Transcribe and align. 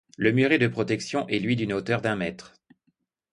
Le 0.17 0.31
muret 0.31 0.57
de 0.57 0.67
protection 0.67 1.27
est 1.27 1.37
lui 1.37 1.55
d'une 1.55 1.73
hauteur 1.73 2.01
d'un 2.01 2.15
mètre. 2.15 2.55